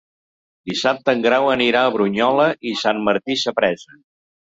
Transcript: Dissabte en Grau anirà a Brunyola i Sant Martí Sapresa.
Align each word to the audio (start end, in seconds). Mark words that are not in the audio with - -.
Dissabte 0.69 1.13
en 1.17 1.19
Grau 1.25 1.49
anirà 1.55 1.83
a 1.87 1.91
Brunyola 1.97 2.47
i 2.71 2.73
Sant 2.85 3.03
Martí 3.09 3.37
Sapresa. 3.43 3.99